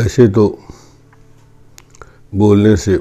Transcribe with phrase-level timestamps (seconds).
[0.00, 0.58] ऐसे तो
[2.34, 2.94] बोलने से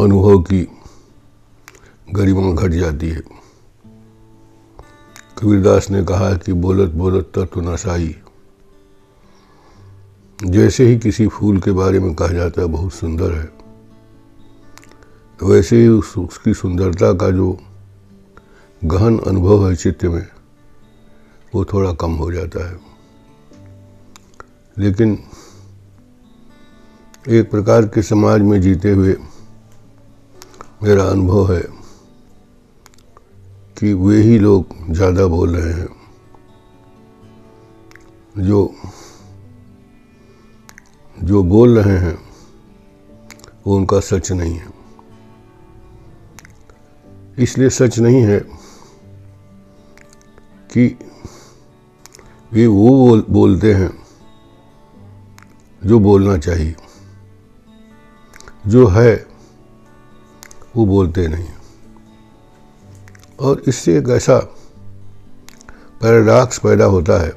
[0.00, 0.68] अनुभव की
[2.12, 3.20] गरिमा घट जाती है।
[5.38, 8.16] कबीरदास ने कहा कि बोलत बोलत तत्व नशाई।
[10.44, 13.52] जैसे ही किसी फूल के बारे में कहा जाता है बहुत सुंदर है।
[15.42, 17.58] वैसे ही उस, उसकी सुंदरता का जो
[18.84, 20.26] गहन अनुभव है चित्त में
[21.54, 22.97] वो थोड़ा कम हो जाता है।
[24.78, 25.18] लेकिन
[27.28, 29.16] एक प्रकार के समाज में जीते हुए
[30.82, 31.62] मेरा अनुभव है
[33.78, 35.88] कि वे ही लोग ज़्यादा बोल रहे हैं
[38.38, 38.74] जो
[41.22, 42.18] जो बोल रहे हैं
[43.66, 44.66] वो उनका सच नहीं है।
[47.38, 48.38] इसलिए सच नहीं है
[50.72, 50.86] कि
[52.52, 54.07] वे वो बोल, बोलते हैं
[55.84, 56.76] जो बोलना चाहिए।
[58.66, 59.26] जो है,
[60.76, 61.48] वो बोलते नहीं।
[63.40, 64.38] और इससे एक ऐसा
[66.00, 67.30] पैराडॉक्स पैदा होता है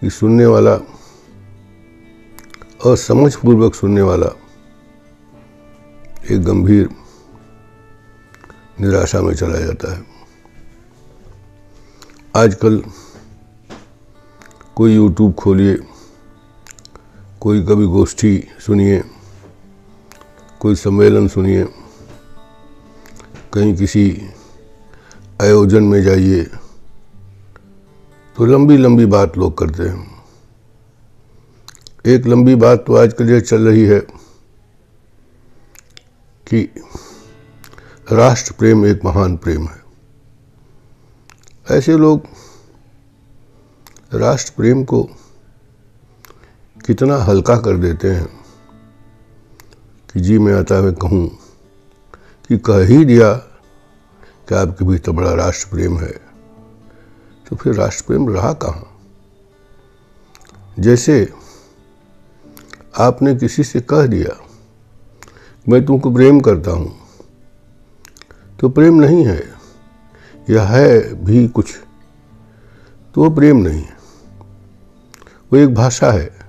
[0.00, 0.74] कि सुनने वाला
[2.86, 4.26] और समझपूर्वक सुनने वाला,
[6.30, 6.88] एक गंभीर
[8.80, 10.04] निराशा में चला जाता है।
[12.36, 12.84] आजकल
[14.76, 15.78] कोई यूट्यूब खोलिए
[17.42, 19.02] कोई कभी गोष्ठी सुनिए,
[20.60, 21.64] कोई सम्मेलन सुनिए,
[23.52, 24.04] कहीं किसी
[25.42, 26.42] आयोजन में जाइए
[28.36, 30.22] तो लंबी लंबी बात लोग करते हैं।
[32.06, 33.98] एक लंबी बात तो आजकल ये चल रही है
[36.46, 36.62] कि
[38.12, 39.80] राष्ट्र प्रेम एक महान प्रेम है।
[41.70, 42.26] ऐसे लोग
[44.14, 45.02] राष्ट्र प्रेम को
[46.86, 48.26] कितना हल्का कर देते हैं
[50.12, 51.26] कि जी मैं आता हुए कहूँ
[52.48, 53.32] कि कह ही दिया
[54.48, 56.12] कि आपके भी तो बड़ा राष्ट्र प्रेम है।
[57.46, 58.88] तो फिर राष्ट्र प्रेम रहा कहाँ?
[60.78, 61.32] जैसे
[62.98, 64.36] आपने किसी से कह दिया,
[65.68, 66.94] मैं तुमको प्रेम करता हूँ
[68.60, 69.42] तो प्रेम नहीं है।
[70.50, 71.74] या है भी कुछ
[73.14, 73.96] तो वो प्रेम नहीं है।
[75.52, 76.41] वो एक भाषा है।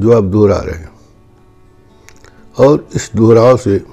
[0.00, 0.90] जो आप दोहरा रहे हैं।
[2.58, 3.84] और इस दोहराव से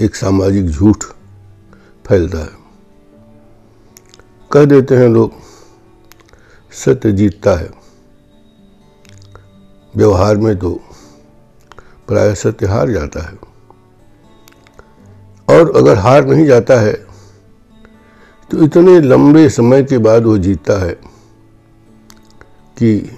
[0.00, 1.04] एक सामाजिक झूठ
[2.06, 2.50] फैलता है।
[4.52, 5.32] कह देते हैं लोग,
[6.72, 7.70] सत्य जीतता है।
[9.96, 10.80] व्यवहार में तो
[12.08, 13.38] प्राय सत्य हार जाता है।
[15.48, 16.92] और अगर हार नहीं जाता है
[18.50, 20.92] तो इतने लंबे समय के बाद वो जीतता है
[22.78, 23.10] कि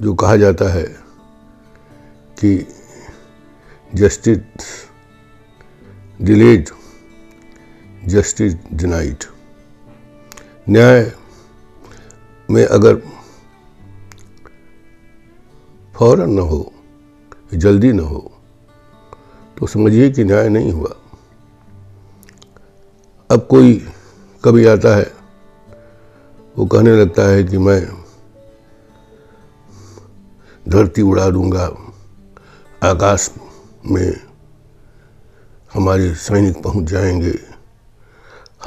[0.00, 0.84] जो कहा जाता है
[2.40, 2.66] कि
[3.94, 4.38] जस्टिस
[6.22, 6.68] डिलेड
[8.06, 9.24] जस्टिस डिनाइड
[10.68, 11.12] न्याय
[12.50, 12.96] में अगर
[15.94, 16.72] फ़ौरन न हो,
[17.54, 18.30] जल्दी न हो
[19.56, 20.94] तो समझिए कि न्याय नहीं हुआ।
[23.30, 23.74] अब कोई
[24.44, 25.10] कभी आता है,
[26.56, 27.97] वो कहने लगता है कि मैं
[30.68, 31.64] धरती उड़ा दूँगा।
[32.82, 33.30] आकाश
[33.86, 34.20] में
[35.74, 37.38] हमारे सैनिक पहुँच जाएँगे।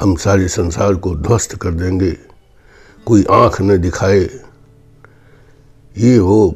[0.00, 2.16] हम सारे संसार को ध्वस्त कर देंगे।
[3.06, 4.20] कोई आँख न दिखाए।
[5.98, 6.54] ये वो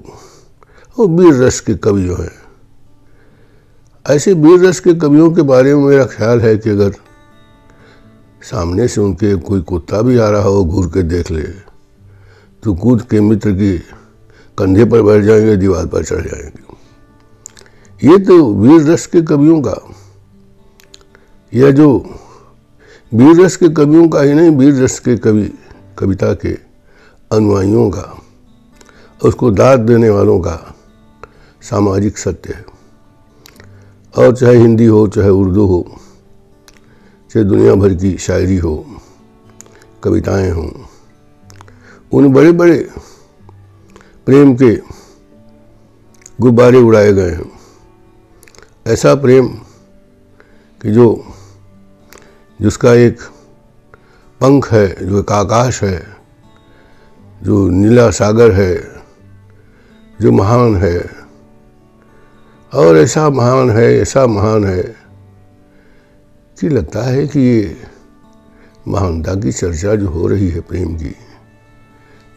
[0.99, 2.39] वो वीर रस के कवि जो हैं।
[4.11, 6.91] ऐसे वीर रस के कवियों के बारे में मेरा ख्याल है कि अगर
[8.43, 11.43] सामने से उनके कोई कुत्ता भी आ रहा हो, घूर के देख ले।
[12.62, 13.83] तो कूद के मित्र की
[14.59, 16.67] कंधे पर बैठ जाएँगे, दीवार पर चढ़ जाएँगे।
[18.09, 19.94] ये तो वीर रस के कवियों का
[21.55, 22.11] यह जो
[23.15, 25.53] वीर रस के कवियों का ही नहीं वीर रस के कवि,
[25.99, 26.53] कविता के
[27.33, 28.23] अनुयायियों का,
[29.25, 30.75] उसको दाद देने वालों का
[31.62, 32.64] सामाजिक सत्य है।
[34.19, 35.87] और चाहे हिंदी हो, चाहे उर्दू हो,
[37.31, 38.87] चाहे दुनिया भर की शायरी हो,
[40.03, 40.70] कविताएँ हों,
[42.12, 42.88] उन बड़े बड़े
[44.26, 44.76] प्रेम के
[46.40, 47.52] गुब्बारे उड़ाए गए हैं।
[48.87, 49.49] ऐसा प्रेम
[50.82, 51.25] कि जो,
[52.62, 53.20] जिसका एक
[54.40, 56.17] पंख है, जो एक आकाश है,
[57.43, 59.02] जो नीला सागर है,
[60.20, 61.11] जो महान है,
[62.75, 64.82] और ऐसा महान है, ऐसा महान है,
[66.61, 67.76] कि लगता है कि ये
[68.88, 71.17] महानता की चर्चा जो हो रही है प्रेम की,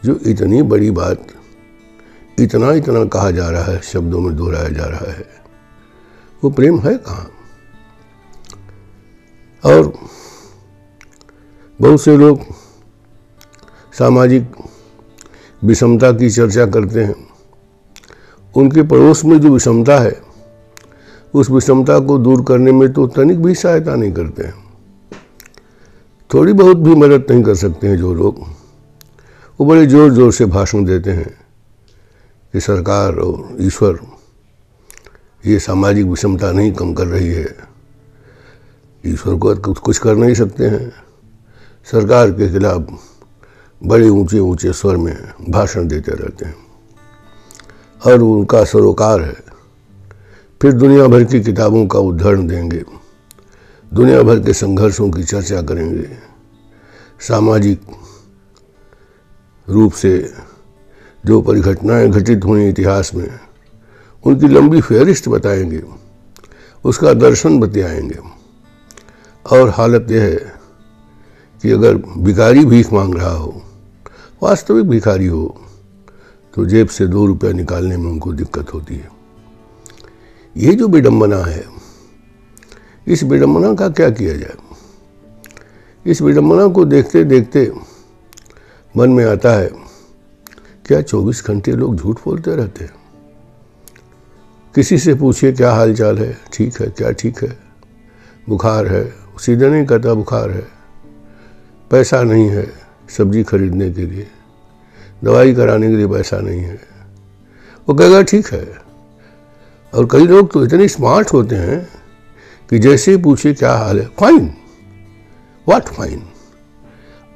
[0.04, 1.26] जो इतनी बड़ी बात
[2.40, 5.26] इतना इतना कहा जा रहा है, शब्दों में दोहराया जा रहा है।
[6.42, 7.30] वो प्रेम है कहाँ?
[9.64, 9.92] और
[11.80, 12.40] बहुत से लोग
[13.92, 14.52] सामाजिक
[15.64, 17.14] विषमता की चर्चा करते हैं।
[18.54, 20.20] उनके पड़ोस में जो विषमता है,
[21.34, 24.54] उस विषमता को दूर करने में तो तनिक भी सहायता नहीं करते हैं।
[26.30, 28.40] थोड़ी बहुत भी मदद नहीं कर सकते हैं जो लोग।
[29.60, 31.49] वो बड़े ज़ोर ज़ोर से भाषण देते हैं।
[32.52, 34.00] कि सरकार और ईश्वर,
[35.46, 37.56] ये सामाजिक विषमता नहीं कम कर रही है।
[39.06, 40.92] ईश्वर को कुछ कुछ कर नहीं सकते हैं।
[41.84, 42.86] सरकार के खिलाफ
[43.82, 46.56] बड़े ऊँचे ऊँचे स्वर में भाषण देते रहते हैं।
[48.06, 49.36] और उनका सरोकार है।
[50.62, 52.84] फिर दुनिया भर की किताबों का उद्धरण देंगे।
[53.94, 56.08] दुनिया भर के संघर्षों की चर्चा करेंगे।
[57.20, 57.80] सामाजिक
[59.68, 60.34] रूप से
[61.24, 63.28] जो परिघटनाएँ घटित हुई इतिहास में,
[64.24, 65.82] उनकी लंबी फहरिस्त बताएँगे,
[66.84, 68.18] उसका दर्शन बतियाएँगे।
[69.46, 70.52] और हालत यह है
[71.62, 73.62] कि अगर भिखारी भीख मांग रहा हो,
[74.42, 75.60] वास्तविक भिखारी हो
[76.54, 79.08] तो जेब से दो रुपया निकालने में उनको दिक्कत होती है।
[80.56, 81.64] ये जो विडम्बना है,
[83.06, 84.56] इस विडम्बना का क्या किया जाए?
[86.06, 87.70] इस विडम्बना को देखते देखते
[88.94, 89.70] मन में आता है
[90.86, 92.94] क्या 24 घंटे लोग झूठ बोलते रहते हैं?
[94.74, 96.38] किसी से पूछिए क्या हाल चाल है?
[96.52, 97.58] ठीक है, क्या ठीक है?
[98.48, 99.14] बुखार है?
[99.40, 100.68] सीधे नहीं कहता, बुखार है।
[101.90, 102.72] पैसा नहीं है
[103.18, 104.26] सब्ज़ी खरीदने के लिए।
[105.24, 106.80] दवाई कराने के लिए पैसा नहीं है।
[107.88, 108.78] वो कहेगा, ठीक है।
[109.94, 111.88] और कई लोग तो इतने स्मार्ट होते हैं
[112.70, 114.54] कि जैसे ही पूछे क्या हाल है, फाइन।
[115.68, 116.22] व्हाट फाइन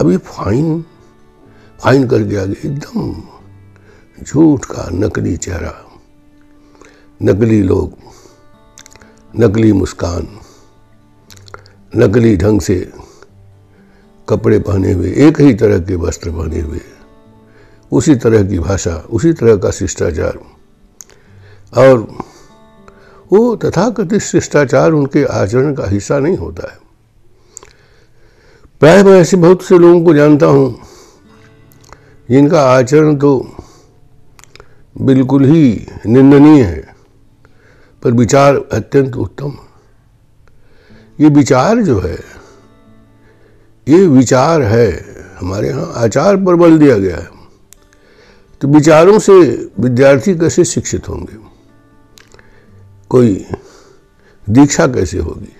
[0.00, 0.84] अभी फाइन
[1.80, 3.22] फाइन करके आगे एकदम
[4.22, 5.74] झूठ का नकली चेहरा।
[7.22, 7.92] नकली लोग,
[9.34, 10.28] नकली मुस्कान,
[11.96, 12.92] नकली ढंग से
[14.28, 16.80] कपड़े पहने हुए, एक ही तरह के वस्त्र पहने हुए,
[17.92, 20.38] उसी तरह की भाषा, उसी तरह का शिष्टाचार।
[21.76, 21.98] और
[23.32, 26.78] वो तथाकथित शिष्टाचार उनके आचरण का हिस्सा नहीं होता है।
[28.80, 30.80] प्राय मैं ऐसे बहुत से लोगों को जानता हूँ,
[32.30, 33.56] जिनका आचरण तो
[34.96, 36.94] बिल्कुल ही निंदनीय है,
[38.02, 39.52] पर विचार अत्यंत उत्तम।
[41.20, 42.18] ये विचार जो है,
[43.88, 44.90] ये विचार है,
[45.38, 47.28] हमारे यहाँ आचार पर बल दिया गया है।
[48.60, 49.32] तो विचारों से
[49.80, 51.36] विद्यार्थी कैसे शिक्षित होंगे?
[53.08, 53.46] कोई
[54.50, 55.56] दीक्षा कैसे होगी?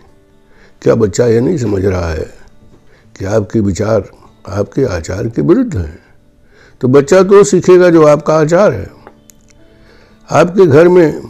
[0.83, 2.35] क्या बच्चा ये नहीं समझ रहा है
[3.19, 4.11] कि आपके विचार
[4.49, 5.99] आपके आचार के विरुद्ध हैं?
[6.81, 9.04] तो बच्चा तो सीखेगा जो आपका आचार है।
[10.29, 11.23] आपके घर में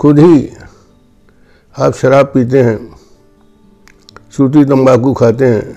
[0.00, 0.50] खुद ही
[1.78, 2.96] आप शराब पीते हैं,
[4.30, 5.76] सूती तंबाकू खाते हैं,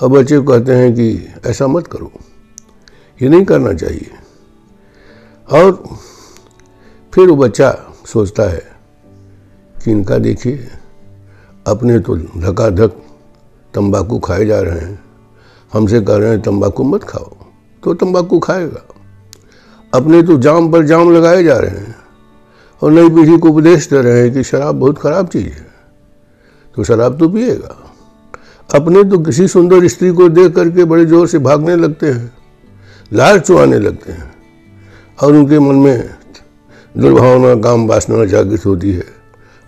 [0.00, 1.08] और बच्चे कहते हैं कि
[1.46, 2.10] ऐसा मत करो,
[3.22, 4.10] ये नहीं करना चाहिए।
[5.48, 5.82] और
[7.12, 7.72] फिर वो बच्चा
[8.06, 8.62] सोचता है
[9.84, 10.68] कि इनका देखिए,
[11.66, 12.90] अपने तो धकाधक
[13.74, 15.00] तंबाकू खाए जा रहे हैं।
[15.72, 17.36] हमसे कह रहे हैं, तंबाकू मत खाओ
[17.82, 18.87] तो तंबाकू खाएगा।
[19.92, 21.96] अपने तो जाम पर जाम लगाए जा रहे हैं
[22.82, 25.66] और नई पीढ़ी को उपदेश दे रहे हैं कि शराब बहुत खराब चीज़ है।
[26.76, 27.76] तो शराब तो पिएगा।
[28.70, 32.30] अपने तो किसी सुंदर स्त्री को देख करके बड़े ज़ोर से भागने लगते हैं
[33.12, 34.30] लाल चुआने लगते हैं
[35.18, 36.10] और उनके मन में
[36.94, 39.04] दुर्भावना, काम वासना जागृत होती है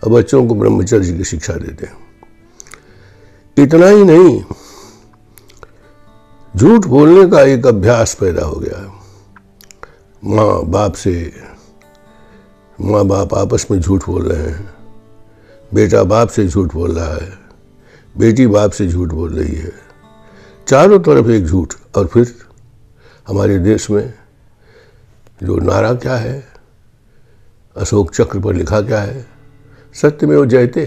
[0.03, 1.97] और बच्चों को ब्रह्मचर्य की शिक्षा देते हैं।
[3.57, 4.43] इतना ही नहीं,
[6.55, 9.00] झूठ बोलने का एक अभ्यास पैदा हो गया है।
[10.23, 11.13] माँ बाप से,
[12.79, 14.69] माँ बाप आपस में झूठ बोल रहे हैं।
[15.75, 17.31] बेटा बाप से झूठ बोल रहा है,
[18.15, 19.73] बेटी बाप से झूठ बोल रही है।
[20.67, 22.35] चारों तरफ़ एक झूठ और फिर
[23.29, 24.13] हमारे देश में
[25.43, 26.43] जो नारा क्या है,
[27.77, 29.25] अशोक चक्र पर लिखा क्या है,
[29.95, 30.85] सत्य में वो जयते।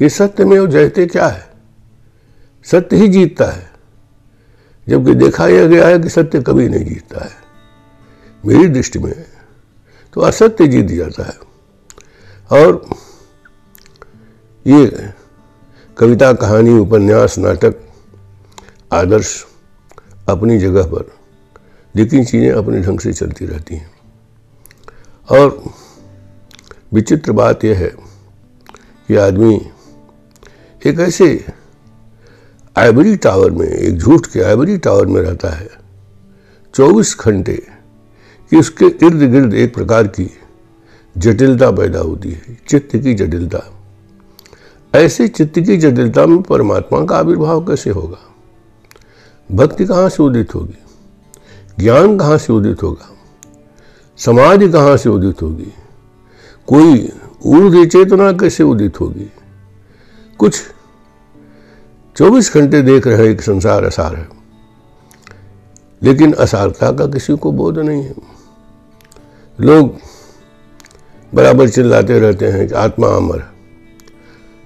[0.00, 1.44] ये सत्य में वो जयते क्या है?
[2.66, 3.68] सत्य ही जीतता है,
[4.86, 7.45] जबकि देखा यह गया है कि सत्य कभी नहीं जीतता है।
[8.46, 9.26] मेरी दृष्टि में
[10.12, 11.38] तो असत्य जीत जाता है।
[12.50, 12.88] और
[14.66, 15.10] ये
[15.98, 17.74] कविता, कहानी, उपन्यास, नाटक,
[18.92, 19.46] आदर्श
[20.28, 21.10] अपनी जगह पर
[21.96, 23.90] लेकिन चीज़ें अपने ढंग से चलती रहती हैं।
[25.30, 25.64] और
[26.92, 27.88] विचित्र बात यह है
[29.08, 29.70] कि आदमी
[30.86, 31.44] एक ऐसे
[32.76, 35.68] आइवरी टावर में, एक झूठ के आइवरी टावर में रहता है
[36.74, 37.75] 24 घंटे
[38.50, 40.30] कि उसके इर्द गिर्द एक प्रकार की
[41.16, 43.62] जटिलता पैदा होती है, चित्त की जटिलता।
[44.94, 48.18] ऐसे चित्त की जटिलता में परमात्मा का आविर्भाव कैसे होगा?
[49.50, 50.78] भक्ति कहाँ से उदित होगी?
[51.78, 53.10] ज्ञान कहाँ से उदित होगा?
[54.18, 55.72] समाधि कहाँ से उदित होगी?
[56.68, 57.10] कोई
[57.44, 59.30] ऊर्ध चेतना कैसे उदित होगी?
[60.38, 60.60] कुछ
[62.16, 64.28] 24 घंटे देख रहे एक संसार असार है,
[66.02, 68.35] लेकिन असारता का किसी को बोध नहीं है।
[69.60, 69.94] लोग
[71.34, 73.42] बराबर चिल्लाते रहते हैं कि आत्मा अमर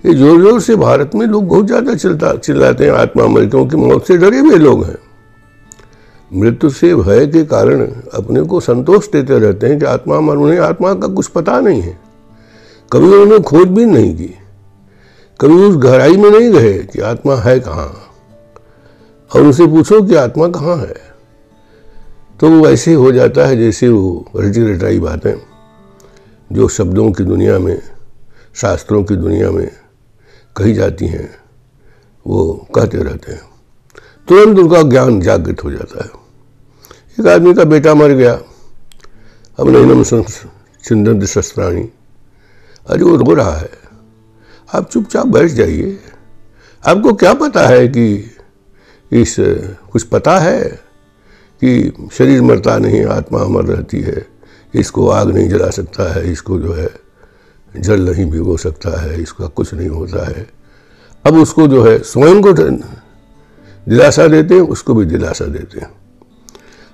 [0.04, 3.76] ये ज़ोर ज़ोर से भारत में लोग बहुत ज़्यादा चिल्ला, चिल्लाते हैं आत्मा अमर, क्योंकि
[3.76, 4.96] मौत से डरे हुए लोग हैं।
[6.32, 10.58] मृत्यु से भय के कारण अपने को संतोष देते रहते हैं कि आत्मा अमर, उन्हें
[10.58, 11.98] आत्मा का कुछ पता नहीं है।
[12.92, 14.34] कभी उन्होंने खोज भी नहीं की।
[15.40, 17.92] कभी उस गहराई में नहीं गए कि आत्मा है कहाँ।
[19.30, 21.09] और उसे पूछो कि आत्मा कहाँ है।
[22.40, 25.34] तो वो ऐसे हो जाता है जैसे वो रटी रटाई बातें,
[26.52, 27.82] जो शब्दों की दुनिया में,
[28.54, 29.70] शास्त्रों की दुनिया में
[30.56, 31.34] कही जाती हैं,
[32.26, 33.42] वो कहते रहते हैं।
[34.28, 36.10] तुरंत उनका ज्ञान जागृत हो जाता है।
[37.20, 38.34] एक आदमी का बेटा मर गया।
[39.58, 41.88] अब नैनम चिंदन शस्त्राणी,
[42.90, 43.70] अरे वो रो रहा है।
[44.74, 45.98] आप चुपचाप बैठ जाइए।
[46.86, 48.30] आपको क्या पता है कि
[49.12, 49.36] इस,
[49.92, 50.89] कुछ पता है?
[51.64, 54.26] कि शरीर मरता नहीं, आत्मा अमर रहती है।
[54.74, 56.90] इसको आग नहीं जला सकता है, इसको जो है,
[57.76, 60.50] जल नहीं भिगो सकता है, इसका कुछ नहीं होता है।
[61.26, 65.90] अब उसको जो है, स्वयं को दिलासा देते हैं, उसको भी दिलासा देते हैं।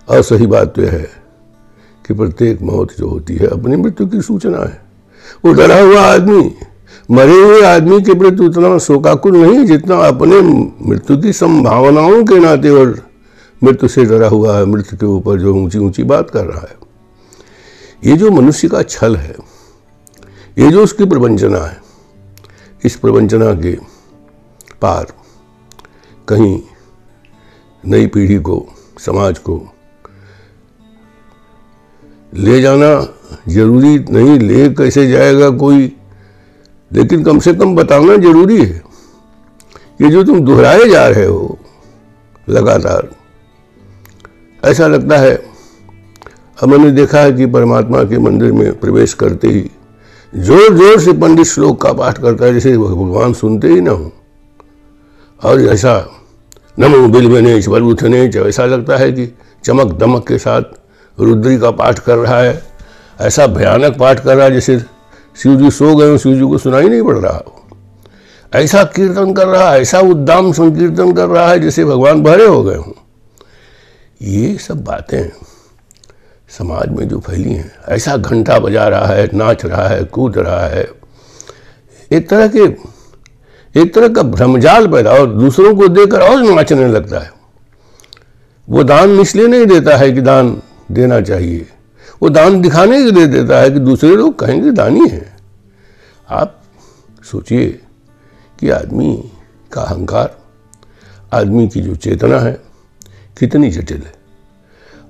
[0.08, 1.10] और सही बात तो है
[2.06, 4.80] कि प्रत्येक मौत जो होती है, अपनी मृत्यु की सूचना है।
[5.44, 6.54] वो डरा हुआ आदमी,
[7.10, 10.40] मरे हुए आदमी के प्रति उतना शोकाकुल नहीं जितना अपने
[10.88, 13.05] मृत्यु की संभावनाओं के नाते और
[13.62, 16.76] मृत्यु से डरा हुआ है, मृत्यु के ऊपर जो ऊँची ऊँची बात कर रहा है।
[18.04, 19.34] ये जो मनुष्य का छल है,
[20.58, 21.80] ये जो उसकी प्रवंचना है,
[22.84, 23.76] इस प्रवंचना के
[24.82, 25.12] पार
[26.28, 26.60] कहीं
[27.84, 28.64] नई पीढ़ी को,
[28.98, 29.60] समाज को
[32.34, 32.88] ले जाना
[33.48, 35.92] ज़रूरी नहीं, ले कैसे जाएगा कोई?
[36.90, 38.82] लेकिन कम से कम बताना ज़रूरी है
[40.00, 41.58] ये जो तुम दोहराए जा रहे हो,
[42.48, 43.08] लगातार
[44.66, 45.38] ऐसा लगता है,
[46.58, 49.64] हमने देखा है कि परमात्मा के मंदिर में प्रवेश करते ही
[50.32, 54.12] ज़ोर ज़ोर से पंडित श्लोक का पाठ करता है, जैसे भगवान सुनते ही ना हो।
[55.40, 55.94] और ऐसा,
[56.78, 59.26] नमो बिल बिलबने बलबुथने ऐसा लगता है कि
[59.64, 60.62] चमक दमक के साथ
[61.18, 62.62] रुद्री का पाठ कर रहा है,
[63.20, 64.78] ऐसा भयानक पाठ कर रहा है, जैसे
[65.36, 67.42] शिव जी सो गए शिव जी को सुनाई नहीं पड़ रहा।
[68.52, 72.62] ऐसा कीर्तन कर रहा है, ऐसा उद्दाम संकीर्तन कर रहा है, जैसे भगवान बहरे हो
[72.62, 72.92] गए हों।
[74.22, 75.28] ये सब बातें
[76.48, 80.66] समाज में जो फैली हैं, ऐसा घंटा बजा रहा है, नाच रहा है, कूद रहा
[80.66, 80.86] है,
[82.12, 82.64] एक तरह के,
[83.74, 87.30] एक तरह का भ्रमजाल पैदा और दूसरों को देकर और नाचने लगता है।
[88.68, 91.66] वो दान इसलिए नहीं देता है कि दान देना चाहिए,
[92.22, 95.24] वो दान दिखाने के लिए देता है कि दूसरे लोग कहेंगे दानी है।
[96.28, 96.60] आप
[97.24, 97.66] सोचिए
[98.58, 99.30] कि आदमी
[99.72, 100.36] का अहंकार,
[101.32, 102.65] आदमी की जो चेतना है
[103.38, 104.14] कितनी जटिल है।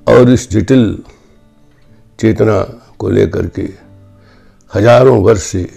[0.09, 1.03] और इस जटिल
[2.21, 2.61] चेतना
[2.99, 3.69] को लेकर के
[4.75, 5.71] हज़ारों वर्ष से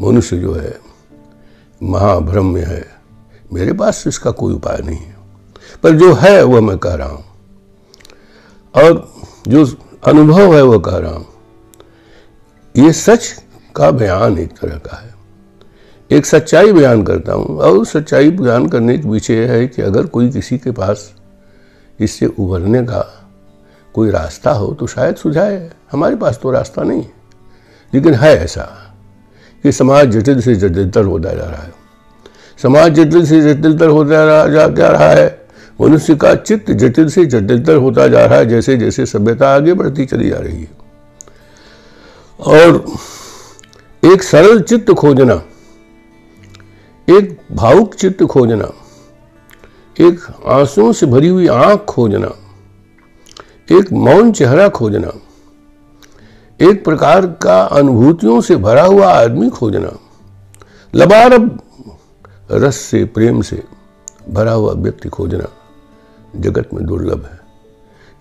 [0.00, 0.78] मनुष्य जो है
[1.82, 2.86] महाभ्रम में है,
[3.52, 5.16] मेरे पास इसका कोई उपाय नहीं है।
[5.82, 7.24] पर जो है, वह मैं कह रहा हूँ।
[8.74, 9.14] और
[9.48, 9.66] जो
[10.06, 11.26] अनुभव है, वह कह रहा हूँ।
[12.76, 13.42] ये सच
[13.76, 15.14] का बयान एक तरह का है।
[16.10, 20.30] एक सच्चाई बयान करता हूँ, और सच्चाई बयान करने के पीछे है कि अगर कोई
[20.30, 21.12] किसी के पास
[21.98, 23.00] इससे उभरने का
[23.94, 27.04] कोई रास्ता हो तो शायद सुझाए। हमारे पास तो रास्ता नहीं
[27.92, 28.62] लेकिन है ऐसा
[29.64, 31.72] कि समाज जटिल से जटिलतर होता जा रहा है।
[32.58, 35.46] समाज जटिल से जटिलतर होता जा, जा रहा है।
[35.80, 40.06] मनुष्य का चित्त जटिल से जटिलतर होता जा रहा है जैसे जैसे सभ्यता आगे बढ़ती
[40.06, 40.68] चली जा रही है।
[42.40, 42.84] और
[44.02, 45.34] एक सरल चित्त खोजना
[47.08, 48.70] एक भावुक चित्त खोजना
[49.96, 52.30] एक आंसुओं से भरी हुई आँख खोजना,
[53.68, 55.12] एक मौन चेहरा खोजना,
[56.60, 59.92] एक प्रकार का अनुभूतियों से भरा हुआ आदमी खोजना
[60.94, 61.58] लबारब
[62.50, 63.62] रस से, प्रेम से
[64.28, 65.48] भरा हुआ व्यक्ति खोजना
[66.36, 67.40] जगत में दुर्लभ है।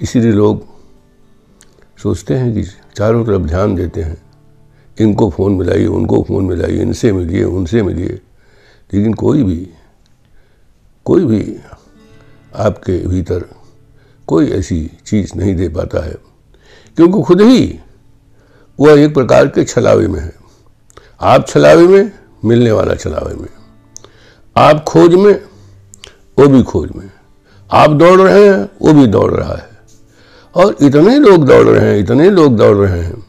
[0.01, 0.65] इसीलिए लोग
[1.98, 2.63] सोचते हैं कि
[2.96, 4.17] चारों तरफ़ ध्यान देते हैं,
[4.98, 8.20] इनको फ़ोन मिलाइए, उनको फ़ोन मिलाइए, इनसे मिलिए, उनसे मिलिए,
[8.94, 9.67] लेकिन कोई भी
[11.06, 11.58] कोई भी
[12.56, 13.46] आपके भीतर
[14.28, 16.16] कोई ऐसी चीज़ नहीं दे पाता है,
[16.96, 17.80] क्योंकि खुद ही
[18.80, 20.34] वह एक प्रकार के छलावे में है।
[21.22, 22.12] आप छलावे में,
[22.46, 23.48] मिलने वाला छलावे में।
[24.58, 25.42] आप खोज में,
[26.40, 27.12] वो भी खोज में।
[27.72, 29.70] आप दौड़ रहे हैं, वो भी दौड़ रहा है।
[30.56, 33.26] और इतने लोग दौड़ रहे हैं, इतने लोग दौड़ रहे हैं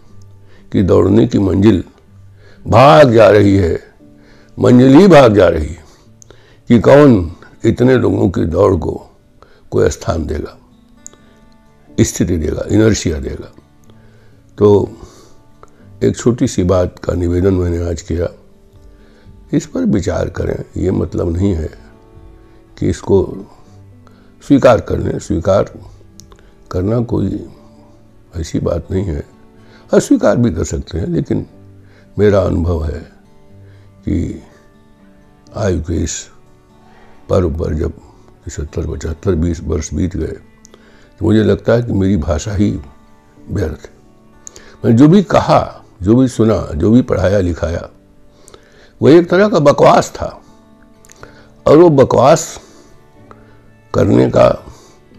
[0.73, 1.85] कि दौड़ने की मंजिल
[2.67, 3.83] भाग जा रही है।
[4.59, 5.85] मंजिल ही भाग जा रही है
[6.69, 7.36] कि कौन
[7.67, 8.93] इतने लोगों की दौड़ को
[9.71, 10.57] कोई स्थान देगा,
[12.01, 13.53] स्थिति देगा, इनर्शिया देगा।
[14.59, 14.69] तो
[16.05, 18.29] एक छोटी सी बात का निवेदन मैंने आज किया,
[19.53, 21.71] इस पर विचार करें, ये मतलब नहीं है
[22.79, 23.23] कि इसको
[24.45, 25.73] स्वीकार कर लें। स्वीकार
[26.71, 27.47] करना कोई
[28.37, 29.25] ऐसी बात नहीं है।
[29.93, 31.47] अस्वीकार भी कर सकते हैं, लेकिन
[32.19, 33.01] मेरा अनुभव है
[34.05, 34.43] कि
[35.57, 35.83] आयु
[37.31, 37.93] पर जब
[38.47, 40.37] पचहत्तर पचहत्तर, बीस वर्ष बीत गए
[41.21, 42.71] तो मुझे लगता है कि मेरी भाषा ही
[43.51, 43.89] व्यर्थ
[44.85, 47.89] मैंने जो भी कहा, जो भी सुना, जो भी पढ़ाया, लिखाया,
[49.01, 50.27] वो एक तरह का बकवास था।
[51.67, 52.45] और वो बकवास
[53.95, 54.49] करने का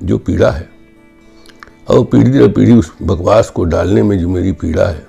[0.03, 0.69] जो पीड़ा है,
[1.89, 5.05] और पीढ़ी दर पीढ़ी उस बकवास को डालने में जो मेरी पीड़ा है,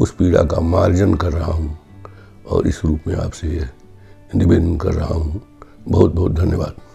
[0.00, 1.78] उस पीड़ा का मार्जन कर रहा हूँ,
[2.46, 3.68] और इस रूप में आपसे
[4.34, 5.42] निवेदन कर रहा हूँ
[5.88, 6.85] बहुत बहुत धन्यवाद।